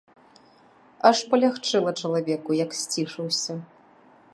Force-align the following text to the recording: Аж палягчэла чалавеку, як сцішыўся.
Аж 1.09 1.17
палягчэла 1.33 1.95
чалавеку, 2.03 2.59
як 2.65 2.71
сцішыўся. 2.83 3.53